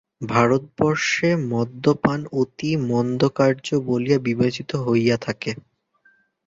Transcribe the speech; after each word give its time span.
ভারতবর্ষে 0.29 1.29
মদ্যপান 1.51 2.19
অতি 2.39 2.69
মন্দকার্য 2.89 3.67
বলিয়া 3.87 4.19
বিবেচিত 4.27 4.71
হইয়া 4.85 5.17
থাকে। 5.17 5.51